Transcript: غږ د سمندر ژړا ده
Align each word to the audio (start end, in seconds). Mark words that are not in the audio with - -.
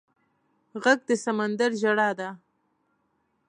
غږ 0.83 0.99
د 1.09 1.11
سمندر 1.23 1.71
ژړا 1.81 2.09
ده 2.19 2.29